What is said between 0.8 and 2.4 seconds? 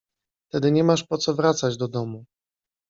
masz po co wracać do domu!